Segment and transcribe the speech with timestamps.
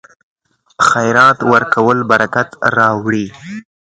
[0.87, 3.25] خیرات ورکول برکت راوړي.